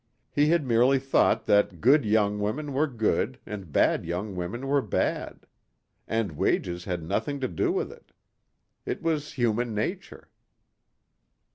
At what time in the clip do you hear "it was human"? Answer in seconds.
8.83-9.75